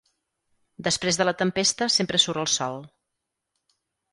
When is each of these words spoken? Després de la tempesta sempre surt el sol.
Després 0.87 1.19
de 1.21 1.27
la 1.29 1.33
tempesta 1.43 1.89
sempre 1.99 2.23
surt 2.25 2.43
el 2.45 2.51
sol. 2.57 2.81